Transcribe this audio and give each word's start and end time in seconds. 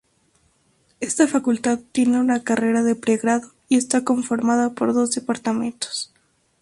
Esta 0.99 1.27
facultad 1.27 1.79
tiene 1.91 2.19
una 2.19 2.41
carrera 2.43 2.81
de 2.81 2.95
pregrado 2.95 3.51
y 3.69 3.77
está 3.77 4.03
conformada 4.03 4.71
por 4.71 4.95
dos 4.95 5.11
departamentos. 5.13 6.11